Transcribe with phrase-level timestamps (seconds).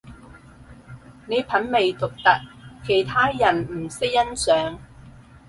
[1.27, 2.41] 你品味獨特，
[2.83, 4.79] 其他人唔識欣賞